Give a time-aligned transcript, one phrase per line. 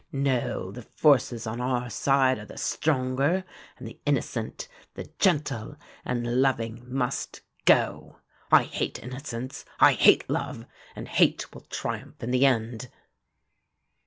[0.11, 3.45] No, the forces on our side are the stronger,
[3.77, 8.17] and the innocent, the gentle and loving must go.
[8.51, 12.89] I hate innocence, I hate love; and hate will triumph in the end.